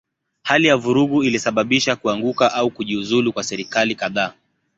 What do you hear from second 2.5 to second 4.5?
au kujiuzulu kwa serikali kadhaa.